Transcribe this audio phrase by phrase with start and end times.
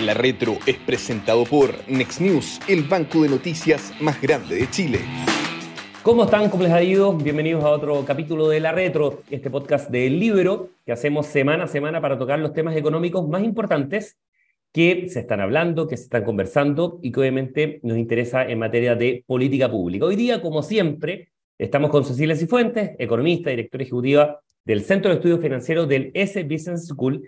[0.00, 4.98] La Retro es presentado por Next News, el banco de noticias más grande de Chile.
[6.02, 6.48] ¿Cómo están?
[6.48, 7.12] ¿Cómo les ha ido?
[7.12, 11.66] Bienvenidos a otro capítulo de La Retro, este podcast del libro que hacemos semana a
[11.66, 14.18] semana para tocar los temas económicos más importantes
[14.72, 18.94] que se están hablando, que se están conversando y que obviamente nos interesa en materia
[18.94, 20.06] de política pública.
[20.06, 21.28] Hoy día, como siempre,
[21.58, 26.86] estamos con Cecilia Cifuentes, economista, directora ejecutiva del Centro de Estudios Financieros del S Business
[26.86, 27.22] School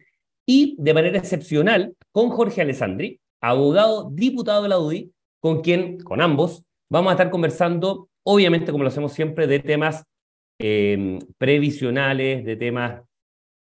[0.46, 6.20] y de manera excepcional con Jorge Alessandri, abogado, diputado de la UDI, con quien, con
[6.20, 10.04] ambos, vamos a estar conversando, obviamente como lo hacemos siempre, de temas
[10.58, 13.02] eh, previsionales, de temas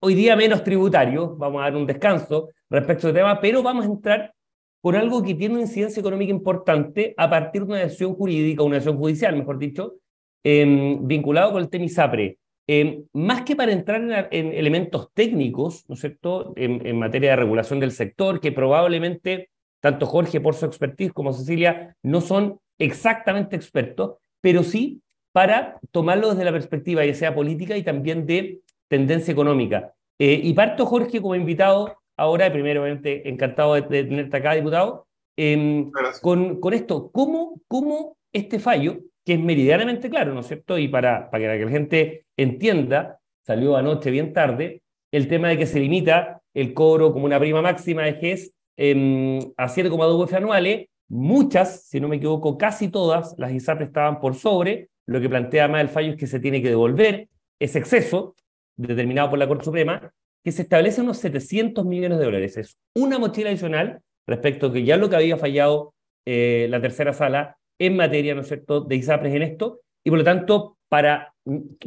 [0.00, 3.88] hoy día menos tributarios, vamos a dar un descanso respecto al tema, pero vamos a
[3.88, 4.34] entrar
[4.80, 8.76] por algo que tiene una incidencia económica importante a partir de una decisión jurídica, una
[8.76, 9.94] decisión judicial, mejor dicho,
[10.44, 12.38] eh, vinculado con el tema ISAPRE.
[12.70, 17.80] Eh, más que para entrar en, elementos técnicos, ¿no es cierto?, en, materia de regulación
[17.80, 19.48] del sector, que probablemente
[19.80, 25.00] tanto Jorge por su expertise como Cecilia no son exactamente expertos, pero sí
[25.32, 29.94] para tomarlo desde la perspectiva ya sea política y también de tendencia económica.
[30.18, 35.90] Eh, y parto, Jorge, como invitado ahora, primero, obviamente, encantado de, tenerte acá, diputado, em,
[36.20, 40.76] con, con esto, ¿cómo, ¿cómo este fallo que es meridianamente claro, ¿no es cierto?
[40.76, 44.80] Y para, para que la gente entienda, salió anoche bien tarde,
[45.12, 49.38] el tema de que se limita el cobro como una prima máxima de GES eh,
[49.56, 50.86] a 7,2 UF anuales.
[51.08, 54.88] Muchas, si no me equivoco, casi todas las ISAP estaban por sobre.
[55.06, 57.28] Lo que plantea más el fallo es que se tiene que devolver
[57.58, 58.34] ese exceso
[58.76, 60.12] determinado por la Corte Suprema,
[60.44, 62.56] que se establece unos 700 millones de dólares.
[62.56, 65.94] Es una mochila adicional respecto a que ya lo que había fallado
[66.26, 70.18] eh, la tercera sala en materia, ¿no es cierto?, de ISAPRES en esto, y por
[70.18, 71.34] lo tanto, para,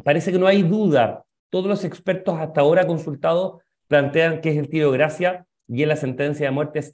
[0.03, 1.23] parece que no hay duda.
[1.49, 5.89] Todos los expertos hasta ahora consultados plantean que es el tiro de gracia y en
[5.89, 6.91] la sentencia de muerte es.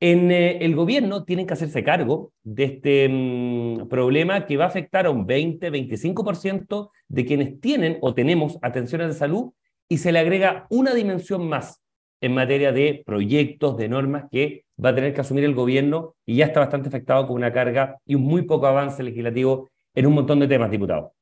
[0.00, 4.68] En eh, el gobierno tienen que hacerse cargo de este mm, problema que va a
[4.68, 9.52] afectar a un 20-25% de quienes tienen o tenemos atenciones de salud
[9.88, 11.82] y se le agrega una dimensión más
[12.20, 16.36] en materia de proyectos, de normas que va a tener que asumir el gobierno y
[16.36, 20.14] ya está bastante afectado con una carga y un muy poco avance legislativo en un
[20.14, 21.12] montón de temas, diputado.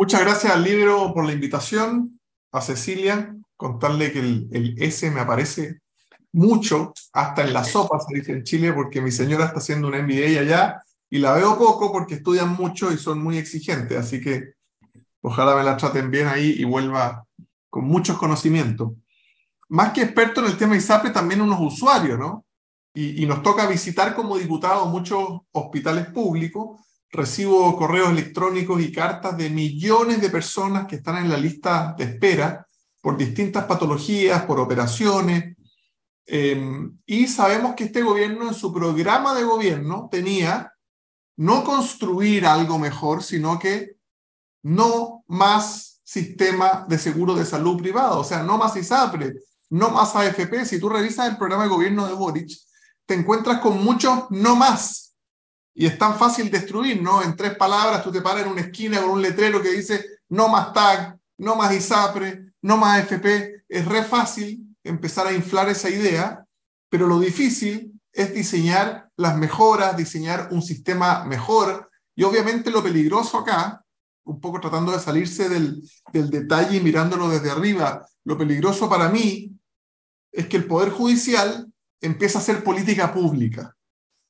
[0.00, 2.18] Muchas gracias al libro por la invitación,
[2.50, 5.80] a Cecilia, contarle que el, S me aparece
[6.32, 10.02] mucho, hasta en la sopa, se dice en Chile, porque mi señora está haciendo una
[10.02, 14.54] MBA allá y la veo poco porque estudian mucho y son muy exigentes, así que
[15.20, 17.26] ojalá me la traten bien ahí y vuelva
[17.68, 18.92] con muchos conocimientos
[19.70, 22.44] más que experto en el tema ISAPRE, también unos usuarios, ¿no?
[22.92, 26.80] Y, nos toca visitar como diputado muchos hospitales públicos.
[27.12, 32.04] Recibo correos electrónicos y cartas de millones de personas que están en la lista de
[32.04, 32.66] espera
[33.00, 35.56] por distintas patologías, por operaciones.
[36.26, 40.72] Em, y sabemos que este gobierno en su programa de gobierno tenía
[41.36, 43.96] no construir algo mejor, sino que
[44.62, 49.34] no más sistema de seguro de salud privado, o sea, no más ISAPRE,
[49.70, 50.66] no más AFP.
[50.66, 52.50] Si tú revisas el programa de gobierno de Boric,
[53.06, 55.09] te encuentras con muchos no más.
[55.74, 57.22] Y es tan fácil destruir, ¿no?
[57.22, 60.48] En tres palabras, tú te paras en una esquina con un letrero que dice no
[60.48, 63.64] más TAG, no más ISAPRE, no más AFP.
[63.68, 66.44] Es re fácil empezar a inflar esa idea,
[66.88, 71.90] pero lo difícil es diseñar las mejoras, diseñar un sistema mejor.
[72.14, 73.84] Y obviamente lo peligroso acá,
[74.24, 75.82] un poco tratando de salirse del,
[76.12, 79.52] del detalle y mirándolo desde arriba, lo peligroso para mí
[80.32, 83.76] es que el Poder Judicial empieza a hacer política pública.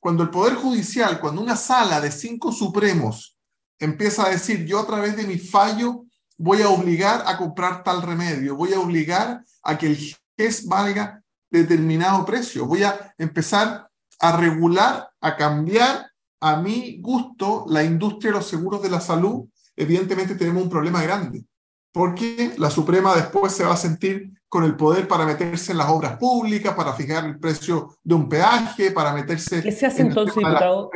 [0.00, 3.36] Cuando el Poder Judicial, cuando una sala de cinco supremos
[3.78, 6.06] empieza a decir, yo a través de mi fallo
[6.38, 11.22] voy a obligar a comprar tal remedio, voy a obligar a que el GES valga
[11.50, 16.10] determinado precio, voy a empezar a regular, a cambiar
[16.40, 21.02] a mi gusto la industria de los seguros de la salud, evidentemente tenemos un problema
[21.02, 21.44] grande,
[21.92, 25.88] porque la Suprema después se va a sentir con el poder para meterse en las
[25.88, 30.34] obras públicas, para fijar el precio de un peaje, para meterse ¿Qué se hace entonces,
[30.34, 30.90] diputado?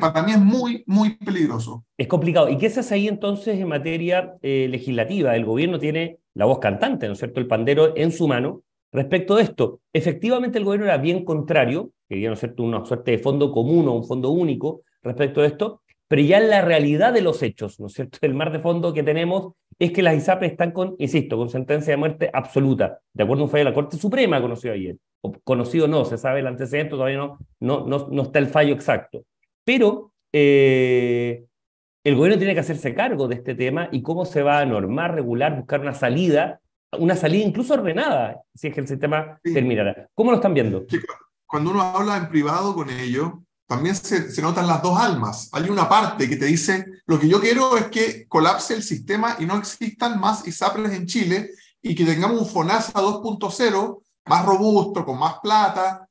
[0.00, 1.86] Para mí es muy, muy peligroso.
[1.96, 2.50] Es complicado.
[2.50, 5.34] ¿Y qué se hace ahí entonces en materia eh, legislativa?
[5.34, 8.62] El gobierno tiene la voz cantante, ¿no es cierto?, el pandero en su mano
[8.92, 9.80] respecto de esto.
[9.92, 13.88] Efectivamente, el gobierno era bien contrario, quería, ¿no es cierto?, una suerte de fondo común
[13.88, 17.80] o un fondo único respecto de esto, pero ya en la realidad de los hechos,
[17.80, 20.94] ¿no es cierto?, el mar de fondo que tenemos es que las ISAPRES están con,
[20.98, 24.40] insisto, con sentencia de muerte absoluta, de acuerdo a un fallo de la Corte Suprema
[24.40, 24.96] conocido ayer.
[25.20, 29.24] O conocido no, se sabe el antecedente, todavía no, no, no, está el fallo exacto.
[29.64, 31.44] Pero eh,
[32.04, 35.14] el gobierno tiene que hacerse cargo de este tema y cómo se va a normar,
[35.14, 36.60] regular, buscar una salida
[36.98, 40.08] una salida incluso ordenada, si es que el sistema terminara.
[40.14, 40.84] ¿Cómo lo están viendo?
[41.46, 43.32] Cuando uno habla en privado con ellos,
[43.66, 45.48] también se, notan las dos almas.
[45.52, 49.36] Hay una parte que te dice, lo que yo quiero es que colapse el sistema
[49.38, 51.50] y no existan más ISAPRES en Chile
[51.80, 56.08] y que tengamos un FONASA 2.0 más robusto, con más plata.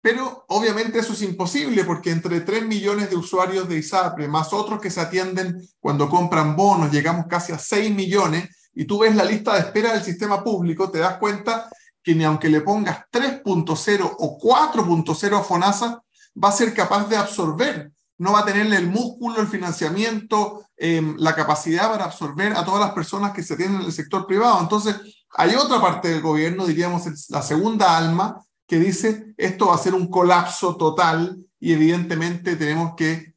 [0.00, 4.80] Pero obviamente eso es imposible porque entre 3 millones de usuarios de ISAPRE, más otros
[4.80, 9.24] que se atienden cuando compran bonos, llegamos casi a 6 millones, y tú ves la
[9.24, 11.68] lista de espera del sistema público, te das cuenta
[12.02, 16.02] que ni aunque le pongas 3.0 o 4.0 a FONASA,
[16.42, 21.16] va a ser capaz de absorber, no va a tenerle el músculo, el financiamiento, em,
[21.18, 24.60] la capacidad para absorber a todas las personas que se tienen en el sector privado.
[24.60, 24.96] Entonces,
[25.30, 29.94] hay otra parte del gobierno, diríamos la segunda alma, que dice esto va a ser
[29.94, 33.34] un colapso total y evidentemente tenemos que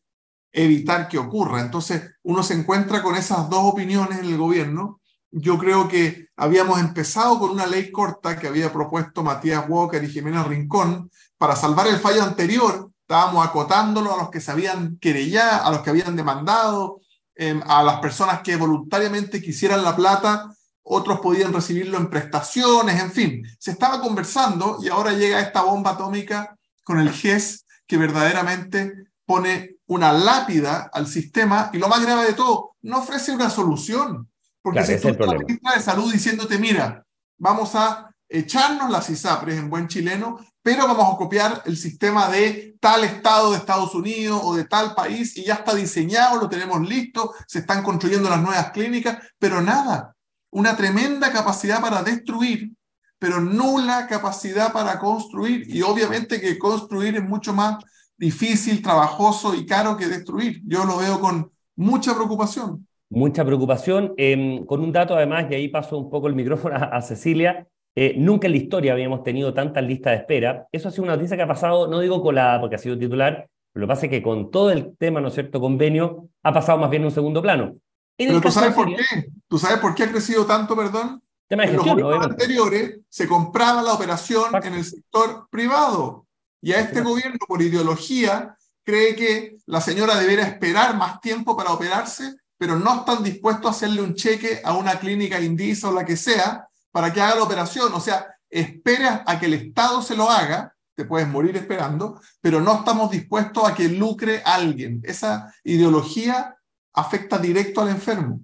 [0.51, 1.61] evitar que ocurra.
[1.61, 4.99] Entonces, uno se encuentra con esas dos opiniones en el gobierno.
[5.31, 10.09] Yo creo que habíamos empezado con una ley corta que había propuesto Matías Walker y
[10.09, 12.88] Jimena Rincón para salvar el fallo anterior.
[13.09, 17.01] Estábamos acotándolo a los que se habían querellado, a los que habían demandado,
[17.33, 20.47] em, a las personas que voluntariamente quisieran la plata
[20.83, 25.91] otros podían recibirlo en prestaciones, en fin, se estaba conversando y ahora llega esta bomba
[25.91, 28.93] atómica con el GES que verdaderamente
[29.25, 34.29] pone una lápida al sistema y lo más grave de todo, no ofrece una solución.
[34.61, 37.03] Porque si tú la ministra de salud diciéndote, mira,
[37.39, 42.77] vamos a echarnos las ISAPRES en buen chileno, pero vamos a copiar el sistema de
[42.79, 46.87] tal estado de Estados Unidos o de tal país y ya está diseñado, lo tenemos
[46.87, 50.15] listo, se están construyendo las nuevas clínicas, pero nada,
[50.51, 52.71] una tremenda capacidad para destruir,
[53.17, 55.63] pero nula capacidad para construir.
[55.67, 57.83] Y obviamente que construir es mucho más
[58.17, 60.61] difícil, trabajoso y caro que destruir.
[60.65, 62.87] Yo lo veo con mucha preocupación.
[63.09, 64.13] Mucha preocupación.
[64.17, 68.15] Em, con un dato además, y ahí paso un poco el micrófono a, Cecilia, eh,
[68.17, 70.67] nunca en la historia habíamos tenido tantas listas de espera.
[70.71, 73.47] Eso ha sido una noticia que ha pasado, no digo colada porque ha sido titular,
[73.73, 76.53] pero lo que pasa es que con todo el tema, ¿no es cierto?, convenio, ha
[76.53, 77.75] pasado más bien en un segundo plano.
[78.17, 79.31] Pero tú sabes por qué.
[79.47, 81.21] ¿Tú sabes por qué ha crecido tanto, perdón?
[81.49, 86.27] en los gobiernos anteriores se compraba la operación en el sector privado.
[86.61, 91.71] Y a este gobierno, por ideología, cree que la señora debería esperar más tiempo para
[91.71, 96.05] operarse, pero no están dispuestos a hacerle un cheque a una clínica indígena o la
[96.05, 97.93] que sea para que haga la operación.
[97.93, 102.59] O sea, esperas a que el Estado se lo haga, te puedes morir esperando, pero
[102.59, 105.01] no estamos dispuestos a que lucre alguien.
[105.03, 106.55] Esa ideología
[106.93, 108.41] afecta directo al enfermo.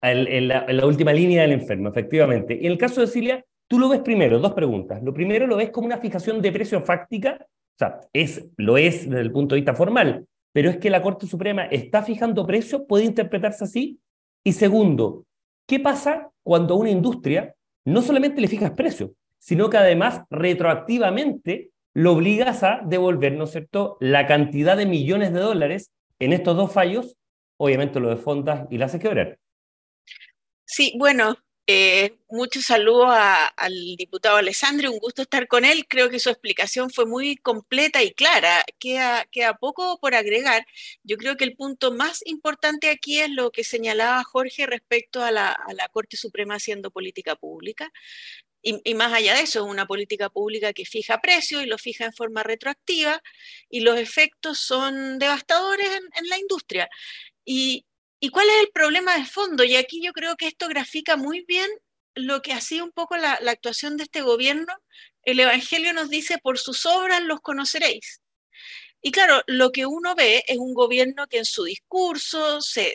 [0.00, 2.58] En, la, última línea del enfermo, efectivamente.
[2.60, 5.00] Y en el caso de Cilia, tú lo ves primero, dos preguntas.
[5.02, 9.08] Lo primero lo ves como una fijación de precio fáctica, o sea, es, lo es
[9.08, 12.86] desde el punto de vista formal, pero es que la Corte Suprema está fijando precio,
[12.86, 14.00] puede interpretarse así.
[14.44, 15.24] Y segundo,
[15.68, 22.12] ¿qué pasa cuando una industria no solamente le fijas precio, sino que además retroactivamente lo
[22.12, 26.72] obligas a devolver, ¿no es cierto?, la cantidad de millones de dólares en estos dos
[26.72, 27.16] fallos
[27.62, 29.38] obviamente lo de Fondas y la hace quebrar.
[30.64, 31.36] Sí, bueno,
[31.66, 35.86] eh, muchos saludos al diputado Alessandro, un gusto estar con él.
[35.88, 38.64] Creo que su explicación fue muy completa y clara.
[38.78, 40.66] Queda, queda poco por agregar.
[41.04, 45.30] Yo creo que el punto más importante aquí es lo que señalaba Jorge respecto a
[45.30, 47.92] la, a la Corte Suprema haciendo política pública.
[48.62, 52.04] Y, más allá de eso, es una política pública que fija precios y lo fija
[52.04, 53.20] en forma retroactiva
[53.68, 56.88] y los efectos son devastadores en la industria.
[57.44, 57.86] Y,
[58.30, 59.64] cuál es el problema de fondo?
[59.64, 61.68] Y aquí yo creo que esto grafica muy bien
[62.14, 64.72] lo que ha sido un poco la, actuación de este gobierno.
[65.22, 68.20] El Evangelio nos dice, por sus obras los conoceréis.
[69.04, 72.94] Y claro, lo que uno ve es un gobierno que en su discurso se,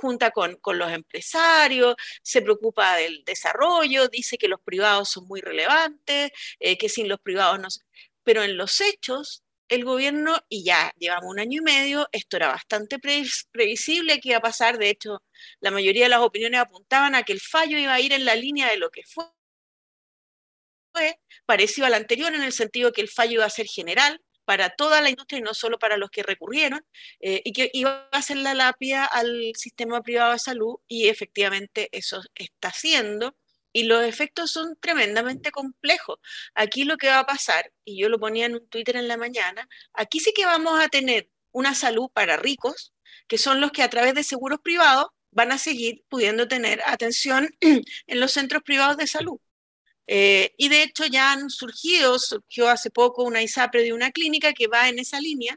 [0.00, 6.30] junta con, los empresarios, se preocupa del desarrollo, dice que los privados son muy relevantes,
[6.58, 7.68] eh, que sin los privados no...
[8.22, 12.48] Pero en los hechos el gobierno, y ya llevamos un año y medio, esto era
[12.48, 15.22] bastante previsible que iba a pasar, de hecho,
[15.60, 18.34] la mayoría de las opiniones apuntaban a que el fallo iba a ir en la
[18.34, 19.24] línea de lo que fue,
[21.46, 25.00] parecido al anterior en el sentido que el fallo iba a ser general para toda
[25.00, 26.84] la industria y no solo para los que recurrieron,
[27.20, 31.88] eh, y que iba a ser la lápida al sistema privado de salud, y efectivamente
[31.92, 33.36] eso está haciendo
[33.72, 36.18] y los efectos son tremendamente complejos.
[36.54, 39.16] Aquí lo que va a pasar, y yo lo ponía en un Twitter en la
[39.16, 42.92] mañana, aquí sí que vamos a tener una salud para ricos,
[43.28, 47.48] que son los que a través de seguros privados van a seguir pudiendo tener atención
[47.60, 49.38] en los centros privados de salud.
[50.06, 54.52] Eh, y de hecho ya han surgido, surgió hace poco una ISAPRE de una clínica
[54.52, 55.56] que va en esa línea,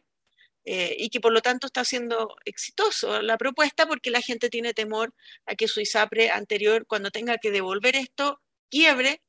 [0.66, 4.74] eh, y que por lo tanto está siendo exitoso la propuesta porque la gente tiene
[4.74, 5.14] temor
[5.46, 8.40] a que su ISAPRE anterior, cuando tenga que devolver esto,
[8.70, 9.22] quiebre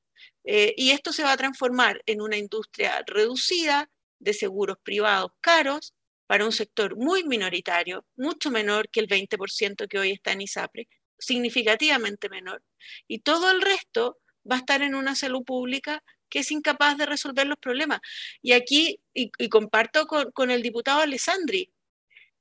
[0.45, 5.95] eh, y esto se va a transformar en una industria reducida de seguros privados caros
[6.26, 10.88] para un sector muy minoritario, mucho menor que el 20% que hoy está en ISAPRE,
[11.19, 12.62] significativamente menor,
[13.07, 14.19] y todo el resto
[14.50, 16.03] va a estar en una salud pública
[16.35, 18.00] que es incapaz de resolver los problemas.
[18.43, 21.71] Y aquí, y, comparto con, el diputado Alessandri,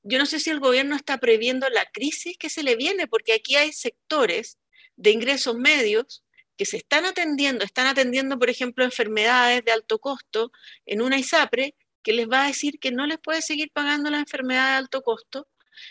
[0.02, 3.34] yo no sé si el gobierno está previendo la crisis que se le viene, porque
[3.34, 4.58] aquí hay sectores
[4.96, 6.24] de ingresos medios
[6.56, 10.50] que se están atendiendo, están atendiendo, por ejemplo, enfermedades de alto costo
[10.86, 14.18] en una ISAPRE, que les va a decir que no les puede seguir pagando la
[14.18, 15.46] enfermedad de alto costo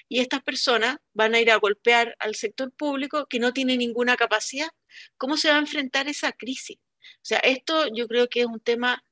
[0.09, 4.17] y estas personas van a ir a golpear al sector público que no tiene ninguna
[4.17, 4.69] capacidad.
[5.17, 6.77] ¿Cómo se va a enfrentar esa crisis?
[7.17, 9.03] O sea, esto yo creo que es un tema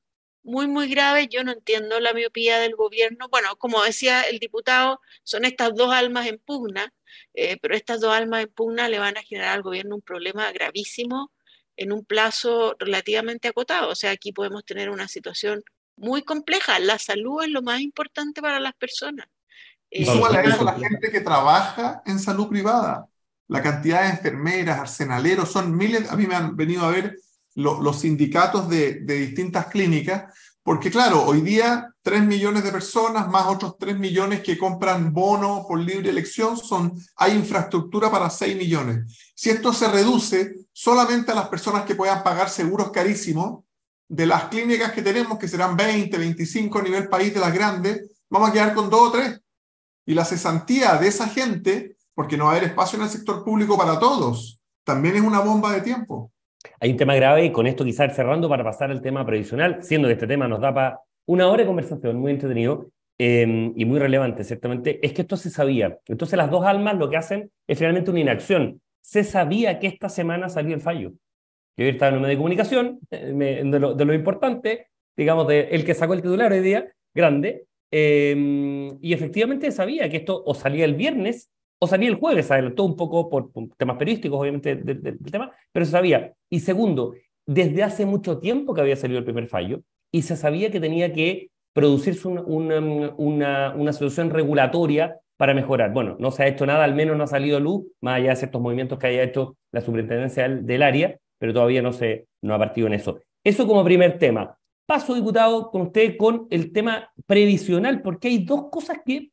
[0.42, 1.28] muy, muy grave.
[1.28, 3.28] Yo no entiendo la miopía del gobierno.
[3.28, 6.92] Bueno, como decía el diputado, son estas dos almas en pugna,
[7.34, 10.50] eh, pero estas dos almas en pugna le van a generar al gobierno un problema
[10.52, 11.32] gravísimo
[11.76, 13.90] en un plazo relativamente acotado.
[13.90, 15.62] O sea, aquí podemos tener una situación
[15.96, 16.78] muy compleja.
[16.78, 19.26] La salud es lo más importante para las personas.
[19.90, 23.06] Y súmale a eso la gente que trabaja en salud privada.
[23.48, 26.10] La cantidad de enfermeras, arsenaleros, son miles.
[26.10, 27.18] A mí me han venido a ver
[27.54, 30.32] los sindicatos de, distintas clínicas,
[30.62, 35.64] porque claro, hoy día 3 millones de personas, más otros 3 millones que compran bono
[35.66, 39.32] por libre elección, son, hay infraestructura para 6 millones.
[39.34, 43.64] Si esto se reduce solamente a las personas que puedan pagar seguros carísimos,
[44.12, 48.10] de las clínicas que tenemos, que serán 20, 25 a nivel país de las grandes,
[48.28, 49.40] vamos a quedar con dos o tres.
[50.04, 53.44] Y la cesantía de esa gente, porque no va a haber espacio en el sector
[53.44, 56.31] público para todos, también es una bomba de tiempo.
[56.80, 60.08] Hay un tema grave y con esto quizás cerrando para pasar al tema previsional, siendo
[60.08, 63.98] que este tema nos da para una hora de conversación muy entretenido eh, y muy
[63.98, 65.98] relevante, ciertamente, es que esto se sabía.
[66.06, 68.80] Entonces las dos almas lo que hacen es finalmente una inacción.
[69.00, 71.12] Se sabía que esta semana salía el fallo.
[71.76, 76.14] Yo estaba en un medio de comunicación, de lo, importante, digamos, de el que sacó
[76.14, 81.50] el titular hoy día, grande, eh, y efectivamente sabía que esto o salía el viernes
[81.82, 85.90] o salía el jueves, adelantó un poco por, temas periodísticos, obviamente, del, tema, pero se
[85.90, 86.32] sabía.
[86.48, 90.70] Y segundo, desde hace mucho tiempo que había salido el primer fallo y se sabía
[90.70, 92.78] que tenía que producirse una,
[93.16, 95.92] una, una, solución regulatoria para mejorar.
[95.92, 98.36] Bueno, no se ha hecho nada, al menos no ha salido luz, más allá de
[98.36, 102.60] ciertos movimientos que haya hecho la superintendencia del área, pero todavía no, se, no ha
[102.60, 103.18] partido en eso.
[103.42, 104.56] Eso como primer tema.
[104.86, 109.31] Paso, diputado, con usted con el tema previsional, porque hay dos cosas que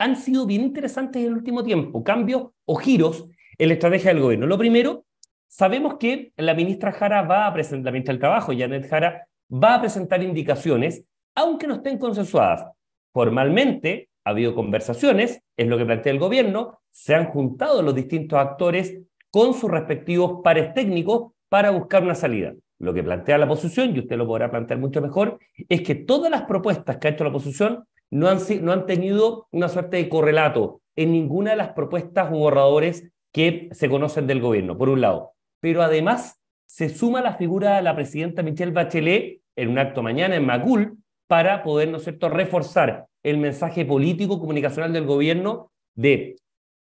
[0.00, 3.28] han sido bien interesantes en el último tiempo, cambios o giros
[3.58, 4.46] en la estrategia del gobierno.
[4.46, 5.04] Lo primero,
[5.46, 9.74] sabemos que la ministra Jara va a presentar, la ministra del Trabajo, Janet Jara, va
[9.74, 11.04] a presentar indicaciones,
[11.34, 12.64] aunque no estén consensuadas.
[13.12, 18.38] Formalmente, ha habido conversaciones, es lo que plantea el gobierno, se han juntado los distintos
[18.38, 18.96] actores
[19.30, 22.54] con sus respectivos pares técnicos para buscar una salida.
[22.78, 25.38] Lo que plantea la oposición, y usted lo podrá plantear mucho mejor,
[25.68, 29.48] es que todas las propuestas que ha hecho la oposición no han, no han tenido
[29.52, 34.40] una suerte de correlato en ninguna de las propuestas u borradores que se conocen del
[34.40, 35.32] gobierno, por un lado.
[35.60, 40.36] Pero además se suma la figura de la presidenta Michelle Bachelet en un acto mañana
[40.36, 40.98] en Macul
[41.28, 46.36] para poder, ¿no es cierto?, reforzar el mensaje político comunicacional del gobierno de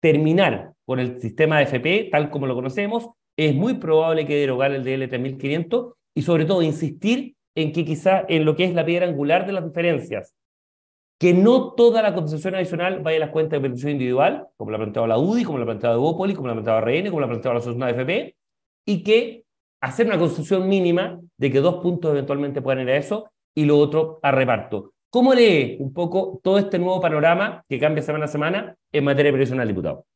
[0.01, 4.71] terminar con el sistema de FP tal como lo conocemos, es muy probable que derogar
[4.71, 8.85] el DL 3500 y sobre todo insistir en que quizá en lo que es la
[8.85, 10.35] piedra angular de las diferencias,
[11.21, 14.77] que no toda la concesión adicional vaya a las cuentas de beneficio individual, como la
[14.77, 17.19] ha planteado la UDI, como la ha planteado Evópoli, como la ha planteado RN, como
[17.19, 18.35] la ha planteado la Asociación de FP,
[18.87, 19.45] y que
[19.81, 23.77] hacer una concesión mínima de que dos puntos eventualmente puedan ir a eso y lo
[23.77, 24.93] otro a reparto.
[25.11, 29.31] ¿Cómo lee un poco todo este nuevo panorama que cambia semana a semana en materia
[29.31, 30.07] previsional, diputado?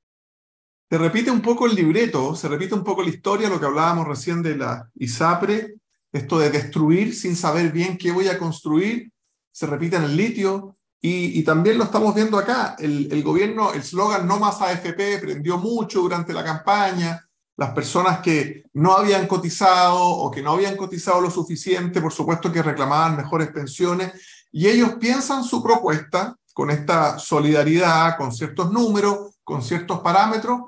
[0.89, 4.07] Se repite un poco el libreto, se repite un poco la historia, lo que hablábamos
[4.07, 5.75] recién de la ISAPRE,
[6.11, 9.11] esto de destruir sin saber bien qué voy a construir,
[9.51, 12.75] se repite en el litio y, también lo estamos viendo acá.
[12.79, 17.23] El, el gobierno, el slogan no más AFP prendió mucho durante la campaña.
[17.57, 22.51] Las personas que no habían cotizado o que no habían cotizado lo suficiente, por supuesto
[22.51, 24.13] que reclamaban mejores pensiones
[24.51, 30.61] y ellos piensan su propuesta con esta solidaridad, con ciertos números, con ciertos parámetros,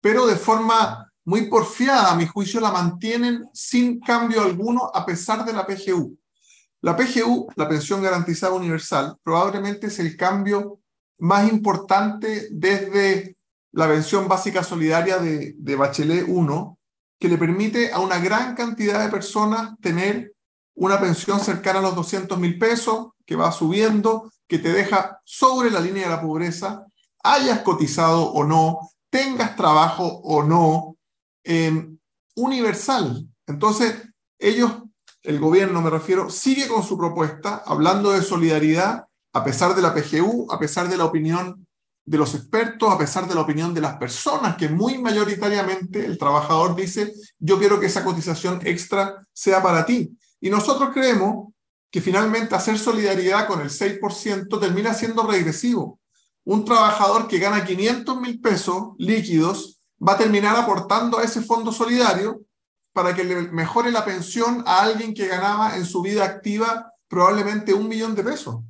[0.00, 5.44] pero de forma muy porfiada, a mi juicio, la mantienen sin cambio alguno a pesar
[5.44, 6.16] de la PGU.
[6.82, 10.80] La PGU, la pensión garantizada universal, probablemente es el cambio
[11.18, 13.36] más importante desde
[13.70, 16.78] la pensión básica solidaria de, Bachelet 1,
[17.20, 20.34] que le permite a una gran cantidad de personas tener
[20.74, 25.70] una pensión cercana a los 200 mil pesos, que va subiendo, que te deja sobre
[25.70, 26.84] la línea de la pobreza,
[27.22, 30.96] hayas cotizado o no, tengas trabajo o no,
[31.44, 31.96] em,
[32.34, 33.24] universal.
[33.46, 34.02] Entonces,
[34.38, 34.81] ellos,
[35.22, 39.94] el gobierno me refiero, sigue con su propuesta, hablando de solidaridad, a pesar de la
[39.94, 41.66] PGU, a pesar de la opinión
[42.04, 46.18] de los expertos, a pesar de la opinión de las personas, que muy mayoritariamente el
[46.18, 50.16] trabajador dice, yo quiero que esa cotización extra sea para ti.
[50.40, 51.52] Y nosotros creemos
[51.90, 56.00] que finalmente hacer solidaridad con el 6% termina siendo regresivo.
[56.44, 61.70] Un trabajador que gana 500 mil pesos líquidos va a terminar aportando a ese fondo
[61.70, 62.40] solidario
[62.92, 67.74] para que le mejore la pensión a alguien que ganaba en su vida activa probablemente
[67.74, 68.60] un millón de pesos.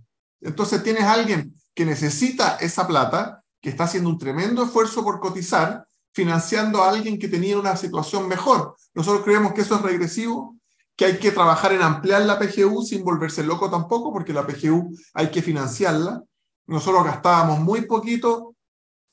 [0.41, 5.21] Entonces tienes a alguien que necesita esa plata, que está haciendo un tremendo esfuerzo por
[5.21, 8.77] cotizar, financiando a alguien que tenía una situación mejor.
[8.95, 10.57] Nosotros creemos que eso es regresivo,
[10.97, 14.95] que hay que trabajar en ampliar la PGU sin volverse loco tampoco, porque la PGU
[15.15, 16.23] hay que financiarla.
[16.67, 18.57] Nosotros gastábamos muy poquito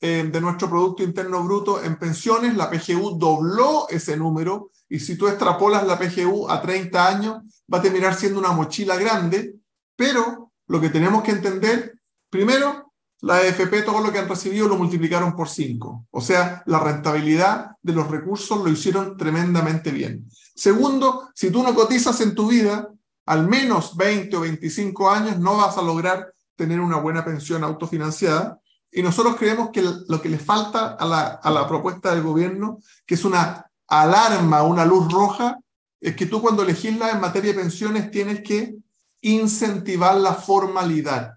[0.00, 5.16] eh, de nuestro Producto Interno Bruto en pensiones, la PGU dobló ese número y si
[5.16, 7.38] tú extrapolas la PGU a 30 años,
[7.72, 9.54] va a terminar siendo una mochila grande,
[9.96, 12.92] pero lo que tenemos que entender Primero,
[13.22, 16.06] la AFP, todo lo que han recibido lo multiplicaron por 5.
[16.10, 20.30] O sea, la rentabilidad de los recursos lo hicieron tremendamente bien.
[20.54, 22.88] Segundo, si tú no cotizas en tu vida,
[23.26, 28.60] al menos 20 o 25 años, no vas a lograr tener una buena pensión autofinanciada.
[28.92, 32.78] Y nosotros creemos que lo que le falta a la, a la propuesta del gobierno,
[33.04, 35.58] que es una alarma, una luz roja,
[36.00, 38.74] es que tú cuando legislas en materia de pensiones tienes que
[39.20, 41.34] incentivar la formalidad.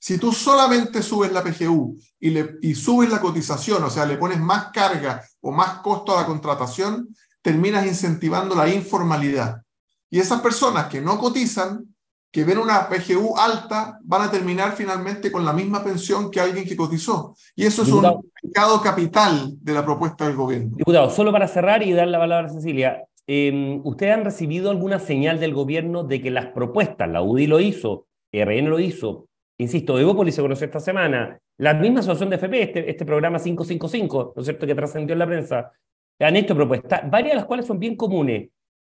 [0.00, 4.18] Si tú solamente subes la PGU y, le, y subes la cotización, o sea, le
[4.18, 9.62] pones más carga o más costo a la contratación, terminas incentivando la informalidad.
[10.10, 11.93] Y esas personas que no cotizan,
[12.34, 16.64] que ven una PGU alta, van a terminar finalmente con la misma pensión que alguien
[16.64, 17.36] que cotizó.
[17.54, 20.72] Y eso es un pecado capital de la propuesta del gobierno.
[20.74, 24.98] Diputado, solo para cerrar y dar la palabra a Cecilia, eh, ¿ustedes han recibido alguna
[24.98, 29.96] señal del gobierno de que las propuestas, la UDI lo hizo, RN lo hizo, insisto,
[30.00, 34.40] Evópolis se conoció esta semana, la misma asociación de FP, este, este programa 555, ¿no
[34.40, 35.70] es cierto?, que trascendió en la prensa,
[36.18, 38.48] han hecho propuestas, varias de las cuales son bien comunes.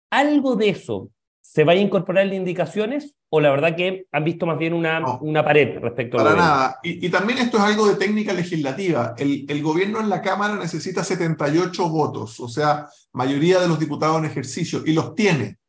[0.09, 1.11] ¿Algo de eso
[1.47, 5.19] se va a incorporar en indicaciones o la verdad que han visto más bien una,
[5.21, 6.79] una pared respecto a Para nada.
[6.83, 9.13] Y, y, también esto es algo de técnica legislativa.
[9.17, 14.17] El, el gobierno en la Cámara necesita 78 votos, o sea, mayoría de los diputados
[14.17, 15.59] en ejercicio, y los tiene.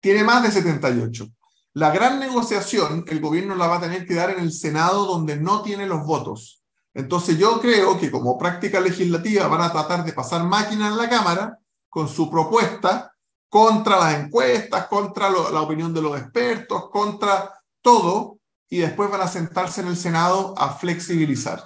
[0.00, 1.28] Tiene más de 78.
[1.74, 5.36] La gran negociación el gobierno la va a tener que dar en el Senado donde
[5.36, 6.64] no tiene los votos.
[6.92, 11.08] Entonces yo creo que como práctica legislativa van a tratar de pasar máquina en la
[11.08, 13.14] Cámara con su propuesta
[13.50, 18.38] contra las encuestas, contra la opinión de los expertos, contra todo,
[18.70, 21.60] y después van a sentarse en el Senado a flexibilizar.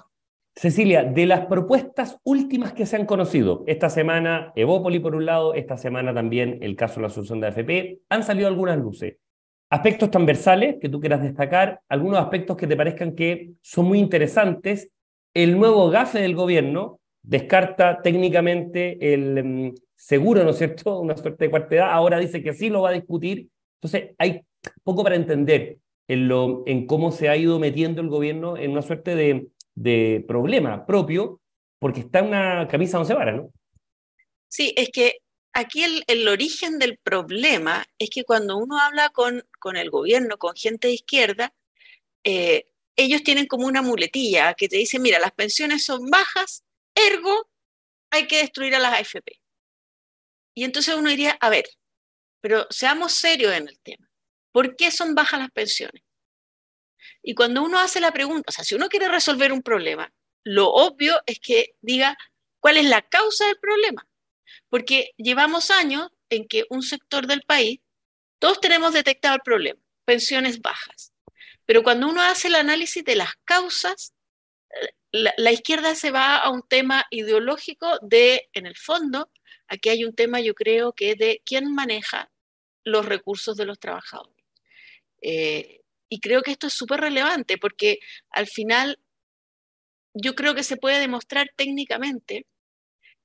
[0.57, 5.55] Cecilia, de las propuestas últimas que se han conocido, esta semana Evópoli por un lado,
[5.55, 9.18] esta semana también el caso de la solución de AFP, han salido algunas luces
[9.75, 14.90] aspectos transversales que tú quieras destacar, algunos aspectos que te parezcan que son muy interesantes.
[15.35, 20.98] El nuevo GAFE del gobierno descarta técnicamente el mm, seguro, ¿no es cierto?
[21.00, 23.48] Una suerte de cuartedad, ahora dice que sí lo va a discutir.
[23.80, 24.42] Entonces, hay
[24.83, 25.78] poco para entender
[26.09, 30.24] en, lo, en cómo se ha ido metiendo el gobierno en una suerte de, de
[30.26, 31.40] problema propio,
[31.78, 33.50] porque está en una camisa once varas, ¿no?
[34.48, 35.18] Sí, es que
[35.52, 40.54] aquí el, origen del problema es que cuando uno habla con, con el gobierno, con
[40.54, 41.54] gente de izquierda,
[42.24, 47.48] eh, ellos tienen como una muletilla que te dice, mira, las pensiones son bajas, ergo
[48.11, 49.40] hay que destruir a las AFP.
[50.55, 51.64] Y entonces uno diría, a ver,
[52.40, 54.09] pero seamos serios en el tema.
[54.53, 56.03] ¿Por qué son bajas las pensiones?
[57.23, 60.12] Y cuando uno hace la pregunta, o sea, si uno quiere resolver un problema,
[60.45, 62.17] lo obvio es que diga
[62.61, 64.07] cuál es la causa del problema.
[64.69, 67.81] Porque llevamos años en que un sector del país,
[68.38, 71.12] todos tenemos detectado el problema, pensiones bajas.
[71.67, 74.12] Pero cuando uno hace el análisis de las causas,
[75.12, 79.31] la, izquierda se va a un tema ideológico de, en el fondo,
[79.68, 82.31] aquí hay un tema yo creo que es de quién maneja
[82.85, 84.44] los recursos de los trabajadores.
[85.22, 87.98] Eh, y creo que esto es súper relevante porque
[88.31, 88.98] al final
[90.12, 92.46] yo creo que se puede demostrar técnicamente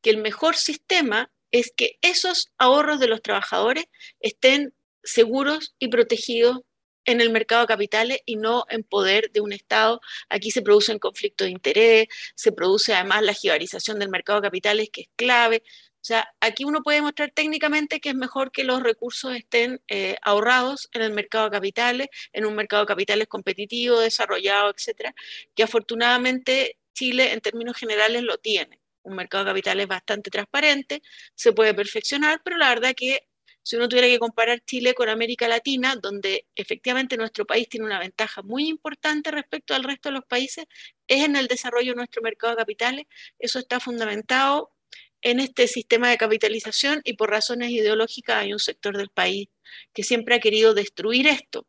[0.02, 3.86] que el mejor sistema es que esos ahorros de los trabajadores
[4.20, 4.74] estén
[5.04, 6.60] seguros y protegidos
[7.06, 10.00] en el mercado de capitales y no en poder de un Estado.
[10.30, 14.48] Aquí se produce un conflicto de interés, se produce además la jibarización del mercado de
[14.48, 15.64] capitales, que es clave.
[16.10, 20.16] O sea, aquí uno puede mostrar técnicamente que es mejor que los recursos estén eh,
[20.24, 25.14] ahorrados en el mercado de capitales, en un mercado de capitales competitivo, desarrollado, etcétera,
[25.54, 28.80] que afortunadamente Chile en términos generales lo tiene.
[29.04, 31.04] Un mercado de capitales bastante transparente,
[31.36, 33.28] se puede perfeccionar, pero la verdad que
[33.62, 38.00] si uno tuviera que comparar Chile con América Latina, donde efectivamente nuestro país tiene una
[38.00, 40.66] ventaja muy importante respecto al resto de los países,
[41.08, 43.06] es en el desarrollo de nuestro mercado de capitales.
[43.38, 44.72] Eso está fundamentado
[45.22, 49.50] en este sistema de capitalización y por razones ideológicas hay un sector del país
[49.94, 51.66] que siempre ha querido destruir esto.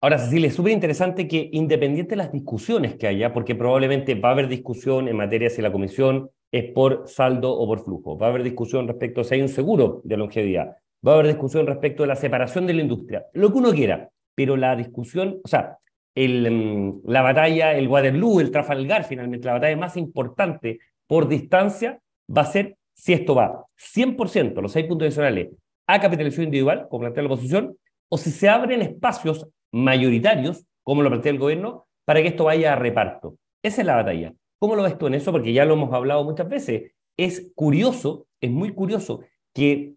[0.00, 4.28] Ahora, Cecilia, es súper interesante que independiente de las discusiones que haya, porque probablemente va
[4.28, 8.26] a haber discusión en materia si la comisión es por saldo o por flujo, va
[8.26, 11.66] a haber discusión respecto a si hay un seguro de longevidad, va a haber discusión
[11.66, 15.48] respecto de la separación de la industria, lo que uno quiera, pero la discusión, o
[15.48, 15.78] sea,
[16.14, 22.00] mm, la batalla, el Waterloo, el Trafalgar, finalmente, la batalla más importante por distancia
[22.34, 25.50] va a ser si esto va 100%, los seis puntos adicionales,
[25.86, 27.76] a capitalización individual, como plantea la oposición,
[28.08, 32.72] o si se abren espacios mayoritarios, como lo plantea el gobierno, para que esto vaya
[32.72, 33.36] a reparto.
[33.62, 34.32] Esa es la batalla.
[34.58, 35.32] ¿Cómo lo ves tú en eso?
[35.32, 36.92] Porque ya lo hemos hablado muchas veces.
[37.16, 39.20] Es curioso, es muy curioso
[39.52, 39.94] que,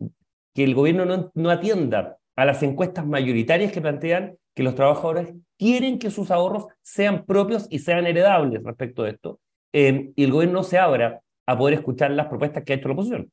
[0.53, 5.33] que el gobierno no, no atienda a las encuestas mayoritarias que plantean que los trabajadores
[5.57, 9.39] quieren que sus ahorros sean propios y sean heredables respecto de esto.
[9.73, 12.93] Eh, y el gobierno se abra a poder escuchar las propuestas que ha hecho la
[12.93, 13.31] oposición.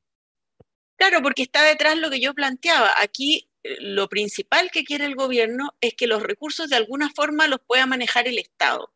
[0.96, 2.92] Claro, porque está detrás lo que yo planteaba.
[2.98, 7.48] Aquí eh, lo principal que quiere el gobierno es que los recursos de alguna forma
[7.48, 8.92] los pueda manejar el Estado,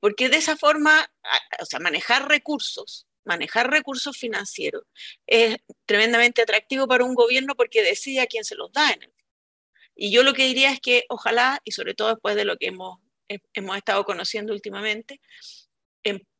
[0.00, 1.10] porque de esa forma,
[1.60, 4.82] o sea, manejar recursos, manejar recursos financieros
[5.26, 5.56] es
[5.86, 8.96] tremendamente atractivo para un gobierno porque decide a quién se los da
[9.94, 12.68] y yo lo que diría es que ojalá, y sobre todo después de lo que
[12.68, 15.20] hemos, hemos estado conociendo últimamente,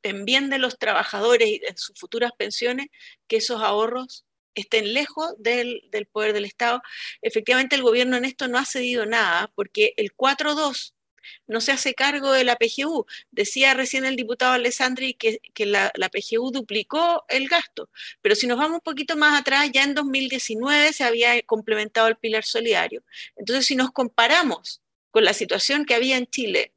[0.02, 2.88] en, bien de los trabajadores y de sus futuras pensiones,
[3.26, 6.82] que esos ahorros estén lejos del, poder del Estado.
[7.22, 10.94] Efectivamente, el gobierno en esto no ha cedido nada, porque el 4.2
[11.46, 13.06] no se hace cargo de la PGU.
[13.30, 18.46] Decía recién el diputado Alessandri que, que la, la, PGU duplicó el gasto, pero si
[18.46, 23.04] nos vamos un poquito más atrás, ya en 2019 se había complementado el pilar solidario.
[23.36, 26.74] Entonces, si nos comparamos con la situación que había en Chile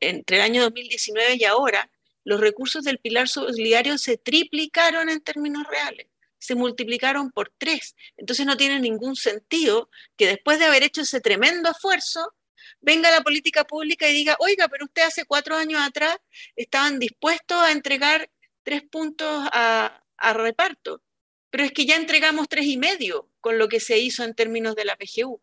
[0.00, 1.90] entre el año 2019 y ahora,
[2.24, 6.08] los recursos del pilar solidario se triplicaron en términos reales
[6.44, 7.96] se multiplicaron por tres.
[8.18, 12.34] Entonces no tiene ningún sentido que después de haber hecho ese tremendo esfuerzo,
[12.80, 16.18] venga la política pública y diga, oiga, pero usted hace cuatro años atrás
[16.54, 18.30] estaban dispuestos a entregar
[18.62, 20.00] tres puntos a,
[20.34, 21.02] reparto,
[21.50, 24.74] pero es que ya entregamos tres y medio con lo que se hizo en términos
[24.74, 25.42] de la PGU.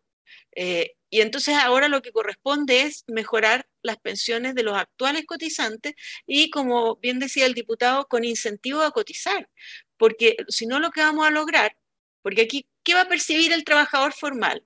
[0.56, 5.94] Eh, y entonces ahora lo que corresponde es mejorar las pensiones de los actuales cotizantes
[6.26, 9.48] y, como bien decía el diputado, con incentivo a cotizar,
[9.96, 11.76] porque si no lo que vamos a lograr,
[12.22, 14.64] porque aquí, ¿qué va a percibir el trabajador formal?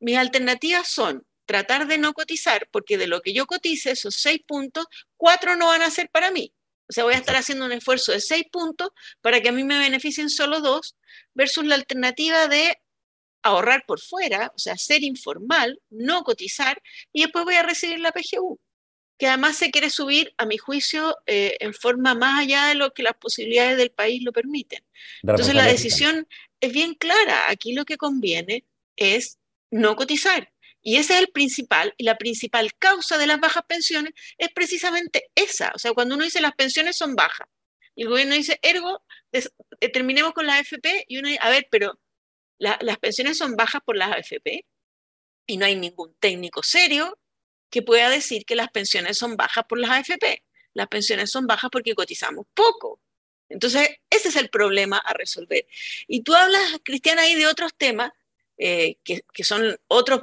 [0.00, 4.40] Mis alternativas son tratar de no cotizar, porque de lo que yo cotice, esos seis
[4.46, 6.52] puntos, cuatro no van a ser para mí.
[6.88, 8.90] O sea, voy a estar haciendo un esfuerzo de seis puntos
[9.20, 10.96] para que a mí me beneficien solo dos,
[11.34, 12.78] versus la alternativa de
[13.46, 16.82] ahorrar por fuera, o sea, ser informal, no cotizar,
[17.12, 18.58] y después voy a recibir la PGU,
[19.18, 22.92] que además se quiere subir, a mi juicio, eh, en forma más allá de lo
[22.92, 24.84] que las posibilidades del país lo permiten.
[25.22, 26.28] Entonces, la decisión
[26.60, 27.50] es bien clara.
[27.50, 28.64] Aquí lo que conviene
[28.96, 29.38] es
[29.70, 30.52] no cotizar.
[30.82, 35.30] Y ese es el principal, y la principal causa de las bajas pensiones es precisamente
[35.34, 35.72] esa.
[35.74, 37.48] O sea, cuando uno dice las pensiones son bajas,
[37.96, 41.66] y el gobierno dice, ergo, eh, terminemos con la AFP, y uno dice, a ver,
[41.70, 41.98] pero
[42.58, 44.64] las pensiones son bajas por las AFP,
[45.46, 47.18] y no hay ningún técnico serio
[47.70, 50.44] que pueda decir que las pensiones son bajas por las AFP.
[50.74, 53.00] Las pensiones son bajas porque cotizamos poco.
[53.48, 55.66] Entonces, ese es el problema a resolver.
[56.08, 58.10] Y tú hablas, Cristiana, ahí de otros temas
[58.58, 60.22] eh, que, que, son otros,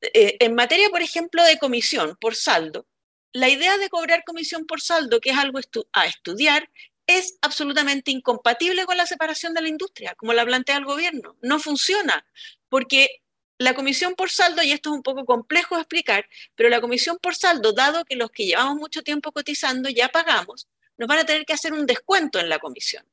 [0.00, 2.86] eh, en materia, por ejemplo, de comisión por saldo,
[3.32, 5.58] la idea de cobrar comisión por saldo, que es algo
[5.92, 6.70] a estudiar,
[7.06, 11.36] es absolutamente incompatible con la separación de la industria, como la plantea el gobierno.
[11.42, 12.26] No funciona,
[12.68, 13.22] porque
[13.58, 17.18] la comisión por saldo, y esto es un poco complejo de explicar, pero la comisión
[17.20, 21.26] por saldo, dado que los que llevamos mucho tiempo cotizando ya pagamos, nos van a
[21.26, 23.06] tener que hacer un descuento en la comisión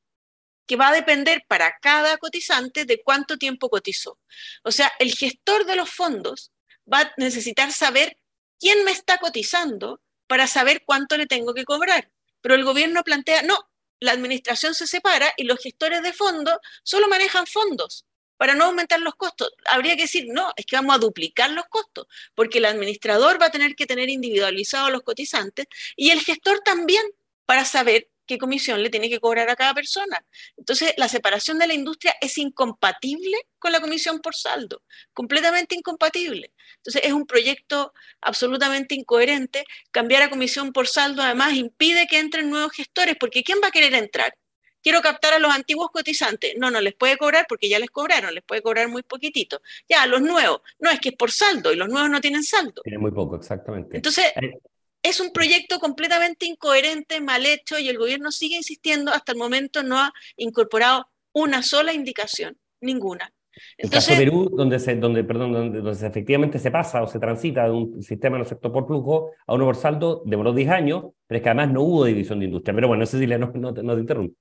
[0.66, 4.18] que va a depender para cada cotizante de cuánto tiempo cotizó.
[4.62, 6.52] O sea, el gestor de los fondos
[6.90, 8.16] va a necesitar saber
[8.58, 12.10] quién me está cotizando para saber cuánto le tengo que cobrar.
[12.40, 13.58] Pero el gobierno plantea, no,
[14.02, 18.04] la administración se separa y los gestores de fondos solo manejan fondos
[18.36, 19.52] para no aumentar los costos.
[19.66, 23.46] Habría que decir, no, es que vamos a duplicar los costos, porque el administrador va
[23.46, 27.04] a tener que tener individualizados los cotizantes y el gestor también
[27.46, 30.24] para saber qué comisión le tiene que cobrar a cada persona.
[30.56, 36.52] Entonces, la separación de la industria es incompatible con la comisión por saldo, completamente incompatible.
[36.76, 39.64] Entonces, es un proyecto absolutamente incoherente.
[39.90, 43.70] Cambiar a comisión por saldo, además, impide que entren nuevos gestores, porque ¿quién va a
[43.70, 44.34] querer entrar?
[44.82, 46.54] quiero captar a los antiguos cotizantes.
[46.58, 49.62] No, no les puede cobrar porque ya les cobraron, les puede cobrar muy poquitito.
[49.88, 52.42] Ya, a los nuevos, no, es que es por saldo y los nuevos no tienen
[52.42, 52.82] saldo.
[52.82, 53.96] Tienen muy poco, exactamente.
[53.96, 54.58] Entonces, eh,
[55.02, 59.82] es un proyecto completamente incoherente, mal hecho y el gobierno sigue insistiendo, hasta el momento
[59.82, 63.32] no ha incorporado una sola indicación, ninguna.
[63.76, 67.18] Entonces, el caso de Perú, donde, se, donde, perdón, donde, efectivamente se pasa o se
[67.18, 71.04] transita de un sistema ¿no sector por flujo a uno por saldo, demoró 10 años,
[71.26, 72.74] pero es que además no hubo división de industria.
[72.74, 74.36] Pero bueno, Cecilia, no, no, no te interrumpo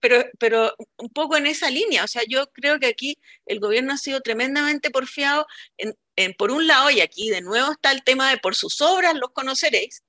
[0.00, 2.04] pero, pero un poco en esa línea.
[2.04, 5.94] O sea, yo creo que aquí el gobierno ha sido tremendamente porfiado en,
[6.34, 9.30] por un lado, y aquí de nuevo está el tema de por sus obras los
[9.30, 10.02] conoceréis,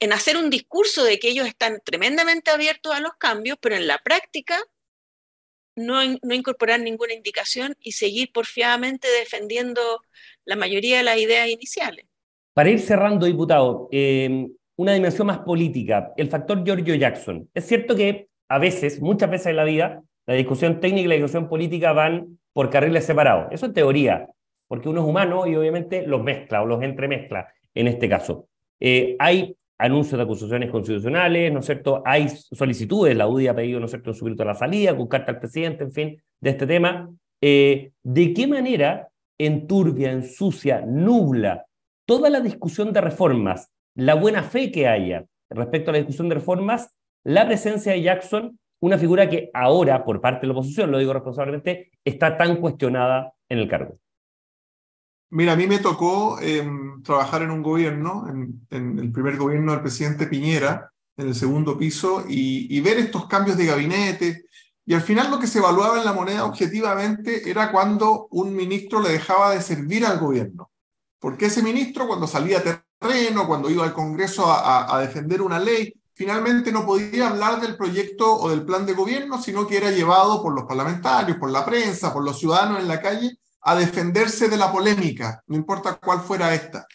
[0.00, 3.86] en hacer un discurso de que ellos están tremendamente abiertos a los cambios, pero en
[3.86, 4.58] la práctica
[5.76, 10.00] no, no incorporar ninguna indicación y seguir porfiadamente defendiendo
[10.44, 12.06] la mayoría de las ideas iniciales.
[12.54, 17.48] Para ir cerrando, diputado, eh, una dimensión más política, el factor Giorgio Jackson.
[17.54, 21.14] Es cierto que a veces, muchas veces en la vida, la discusión técnica y la
[21.14, 23.48] discusión política van por carriles separados.
[23.50, 24.28] Eso en teoría,
[24.68, 28.48] porque uno es humano y obviamente los mezcla o los entremezcla en este caso.
[28.80, 32.02] Eh, hay anuncios de acusaciones constitucionales, ¿no es cierto?
[32.06, 35.32] Hay solicitudes, la UDI ha pedido, ¿no es cierto?, su a la salida, con carta
[35.32, 37.10] al presidente, en fin, de este tema.
[37.40, 41.66] Eh, ¿De qué manera enturbia, ensucia, nubla
[42.06, 46.36] toda la discusión de reformas, la buena fe que haya respecto a la discusión de
[46.36, 50.98] reformas la presencia de Jackson, una figura que ahora, por parte de la oposición, lo
[50.98, 53.98] digo responsablemente, está tan cuestionada en el cargo?
[55.30, 59.80] Mira, a mí me tocó em, trabajar en un gobierno, en, el primer gobierno del
[59.80, 64.44] presidente Piñera, en el segundo piso, y, ver estos cambios de gabinete.
[64.84, 69.00] Y al final lo que se evaluaba en la moneda objetivamente era cuando un ministro
[69.00, 70.70] le dejaba de servir al gobierno.
[71.18, 72.62] Porque ese ministro cuando salía a
[73.00, 78.32] terreno, cuando iba al Congreso a defender una ley, finalmente no podía hablar del proyecto
[78.34, 82.12] o del plan de gobierno, sino que era llevado por los parlamentarios, por la prensa,
[82.12, 86.54] por los ciudadanos en la calle a defenderse de la polémica, no importa cuál fuera
[86.54, 86.86] esta.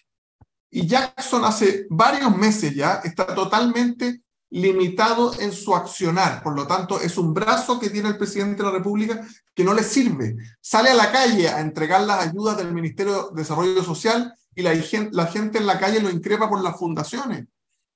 [0.70, 7.00] Y Jackson hace varios meses ya está totalmente limitado en su accionar, por lo tanto
[7.00, 10.38] es un brazo que tiene el presidente de la República que no le sirve.
[10.62, 14.74] Sale a la calle a entregar las ayudas del Ministerio de Desarrollo Social y la,
[15.12, 17.48] la gente en la calle lo increpa por las fundaciones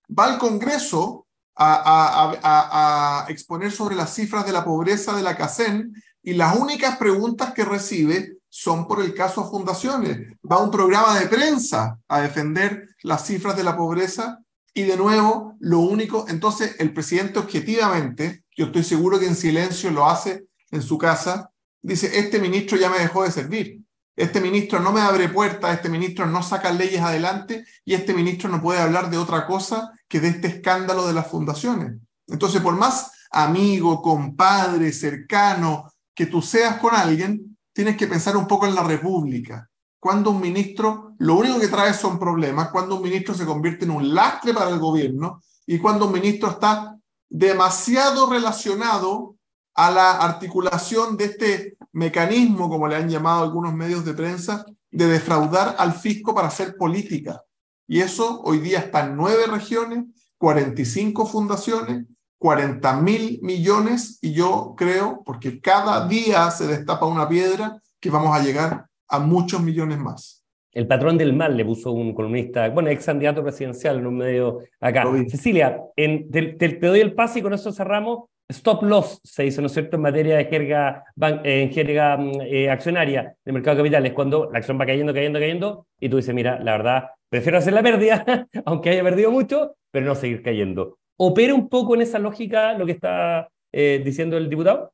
[0.08, 6.34] va al Congreso a, exponer sobre las cifras de la pobreza de la CACEN y
[6.34, 10.36] las únicas preguntas que recibe son por el caso fundaciones.
[10.50, 14.40] Va a un programa de prensa a defender las cifras de la pobreza
[14.74, 19.92] y de nuevo, lo único, entonces el presidente objetivamente, yo estoy seguro que en silencio
[19.92, 23.83] lo hace en su casa, dice, este ministro ya me dejó de servir.
[24.16, 28.50] Este ministro no me abre puertas, este ministro no saca leyes adelante y este ministro
[28.50, 32.00] no puede hablar de otra cosa que de este escándalo de las fundaciones.
[32.28, 38.48] Entonces, por más amigo, compadre, cercano que tú seas con alguien, tienes que pensar un
[38.48, 39.68] poco en la república.
[40.00, 43.92] Cuando un ministro, lo único que trae son problemas, cuando un ministro se convierte en
[43.92, 46.96] un lastre para el gobierno y cuando un ministro está
[47.30, 49.36] demasiado relacionado
[49.76, 55.08] a la articulación de este mecanismo, como le han llamado algunos medios de prensa, de
[55.08, 57.42] defraudar al fisco para hacer política.
[57.88, 60.06] Y eso hoy día está en nueve regiones,
[60.38, 62.06] 45 fundaciones,
[62.38, 68.38] 40 mil millones, y yo creo, porque cada día se destapa una piedra, que vamos
[68.38, 70.44] a llegar a muchos millones más.
[70.74, 74.60] El patrón del mal le puso un columnista, bueno, ex candidato presidencial en un medio
[74.80, 75.06] acá.
[75.30, 79.68] Cecilia, en, te, doy el pase y con eso cerramos stop loss, se dice, ¿no
[79.68, 81.04] es cierto?, en materia de jerga,
[81.44, 85.40] en jerga mm, eh, accionaria de mercado de capitales, cuando la acción va cayendo, cayendo,
[85.40, 89.76] cayendo, y tú dices, mira, la verdad, prefiero hacer la pérdida, aunque haya perdido mucho,
[89.92, 91.00] pero no seguir cayendo.
[91.18, 94.94] ¿Opera un poco en esa lógica lo que está eh, diciendo el diputado?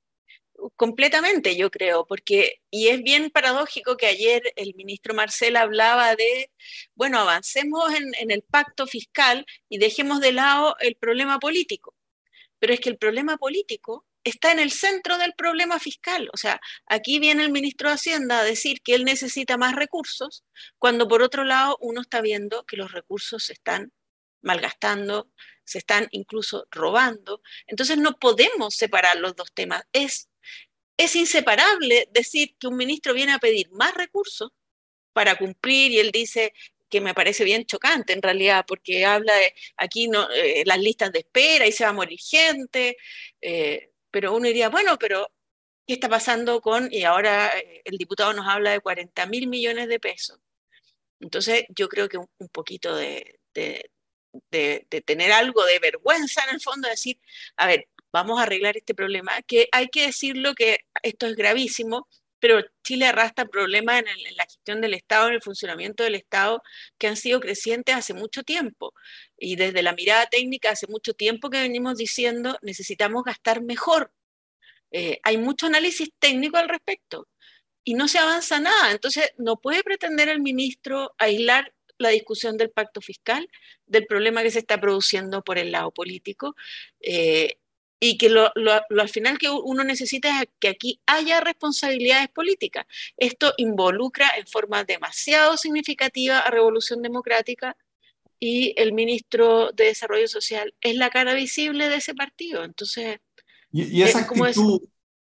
[0.75, 6.51] Completamente, yo creo, porque, y es bien paradójico que ayer el ministro Marcel hablaba de,
[6.95, 11.93] bueno, avancemos en el pacto fiscal y dejemos de lado el problema político
[12.59, 16.29] pero es que el problema político está en el centro del problema fiscal.
[16.33, 20.43] O sea, aquí viene el ministro de Hacienda a decir que él necesita más recursos,
[20.77, 23.91] cuando por otro lado uno está viendo que los recursos se están
[24.41, 25.31] malgastando,
[25.63, 27.41] se están incluso robando.
[27.67, 29.83] Entonces no podemos separar los dos temas.
[29.93, 30.29] Es,
[30.97, 34.51] es inseparable decir que un ministro viene a pedir más recursos
[35.13, 36.53] para cumplir y él dice,
[36.89, 41.11] que me parece bien chocante en realidad, porque habla de aquí no, eh, las listas
[41.11, 42.97] de espera y se va a morir gente,
[43.41, 45.31] eh, pero uno diría, bueno, pero
[45.87, 49.87] ¿qué está pasando con, y ahora eh, el diputado nos habla de 40 mil millones
[49.87, 50.39] de pesos?
[51.19, 53.91] Entonces yo creo que un, poquito de, de,
[54.51, 57.19] de, tener algo de vergüenza en el fondo, decir,
[57.57, 62.07] a ver, vamos a arreglar este problema, que hay que decirlo que esto es gravísimo,
[62.39, 66.61] pero Chile arrastra problemas en, la gestión del Estado, en el funcionamiento del Estado,
[66.97, 68.93] que han sido crecientes hace mucho tiempo.
[69.37, 74.11] Y desde la mirada técnica, hace mucho tiempo que venimos diciendo, necesitamos gastar mejor.
[74.91, 77.27] Eh, hay mucho análisis técnico al respecto
[77.83, 78.91] y no se avanza nada.
[78.91, 83.47] Entonces, no puede pretender el ministro aislar la discusión del pacto fiscal
[83.85, 86.55] del problema que se está produciendo por el lado político.
[87.01, 87.57] Eh,
[87.99, 92.85] y que lo, al final que uno necesita es que aquí haya responsabilidades políticas.
[93.17, 97.75] Esto involucra en forma demasiado significativa a Revolución Democrática
[98.39, 102.63] y el ministro de Desarrollo Social es la cara visible de ese partido.
[102.63, 103.19] Entonces,
[103.71, 104.81] y, esa, actitud,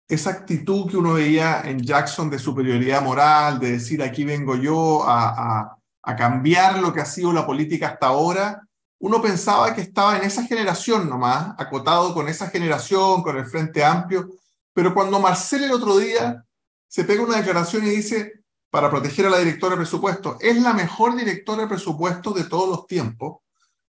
[0.07, 5.03] esa actitud que uno veía en Jackson de superioridad moral, de decir aquí vengo yo
[5.03, 8.67] a, a cambiar lo que ha sido la política hasta ahora,
[9.01, 13.83] uno pensaba que estaba en esa generación nomás, acotado con esa generación, con el Frente
[13.83, 14.29] Amplio,
[14.73, 16.45] pero cuando Marcel el otro día
[16.87, 20.73] se pega una declaración y dice, para proteger a la directora de presupuesto, es la
[20.73, 23.39] mejor directora de presupuesto de todos los tiempos,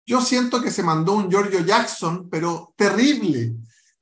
[0.07, 3.55] yo siento que se mandó un Giorgio Jackson, pero terrible.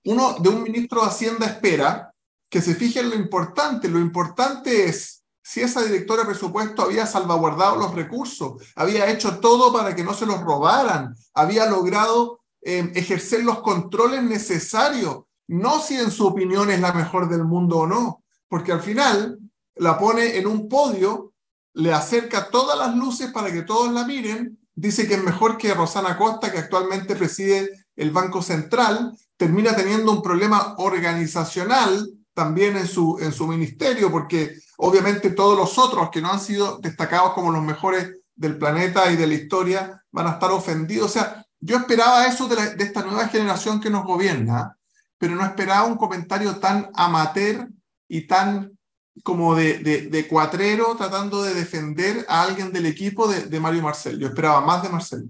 [0.05, 2.15] Uno de un ministro de Hacienda espera
[2.49, 3.89] que se fije en lo importante.
[3.89, 5.18] Lo importante es
[5.49, 10.13] si esa directora de presupuesto había salvaguardado los recursos, había hecho todo para que no
[10.13, 16.71] se los robaran, había logrado eh, ejercer los controles necesarios, no si en su opinión
[16.71, 19.39] es la mejor del mundo o no, porque al final
[19.77, 21.33] la pone en un podio,
[21.73, 25.73] le acerca todas las luces para que todos la miren, dice que es mejor que
[25.73, 32.07] Rosana Costa, que actualmente preside el Banco Central, termina teniendo un problema organizacional
[32.39, 36.79] también en su, en su ministerio, porque obviamente todos los otros que no han sido
[36.79, 41.07] destacados como los mejores del planeta y de la historia van a estar ofendidos.
[41.07, 44.79] O sea, yo esperaba eso de, de esta nueva generación que nos gobierna,
[45.19, 47.69] pero no esperaba un comentario tan amateur
[48.07, 48.79] y tan
[49.25, 54.17] como de, de, cuatrero tratando de defender a alguien del equipo de, de Mario Marcel.
[54.17, 55.29] Yo esperaba más de Marcel.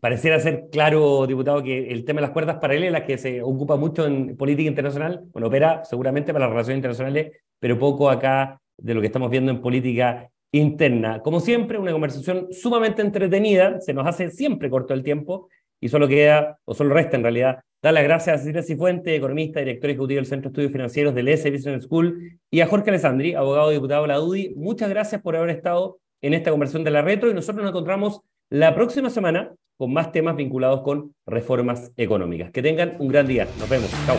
[0.00, 4.06] Pareciera ser claro, diputado, que el tema de las cuerdas paralelas, que se ocupa mucho
[4.06, 9.00] en política internacional, bueno, opera seguramente para las relaciones internacionales, pero poco acá de lo
[9.02, 11.20] que estamos viendo en política interna.
[11.20, 16.08] Como siempre, una conversación sumamente entretenida, se nos hace siempre corto el tiempo y solo
[16.08, 20.16] queda, o solo resta en realidad, dar las gracias a Cecilia Cifuente, economista, director ejecutivo
[20.16, 23.74] del Centro de Estudios Financieros del S Business School, y a Jorge Alessandri, abogado y
[23.74, 24.54] diputado de la UDI.
[24.56, 28.20] Muchas gracias por haber estado en esta conversación de la retro y nosotros nos encontramos
[28.48, 32.50] la próxima semana con más temas vinculados con reformas económicas.
[32.50, 33.48] Que tengan un gran día.
[33.58, 33.88] Nos vemos.
[34.04, 34.18] Chao.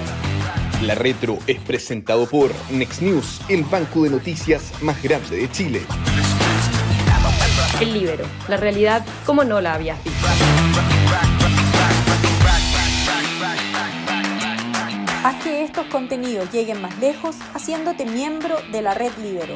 [0.82, 5.82] La Retro es presentado por Next News, el banco de noticias más grande de Chile.
[7.80, 10.28] El Libero, la realidad como no la habías visto.
[15.24, 19.54] Haz que estos contenidos lleguen más lejos haciéndote miembro de la red Libero.